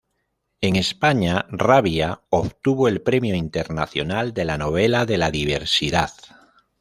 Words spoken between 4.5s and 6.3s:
Novela de la Diversidad.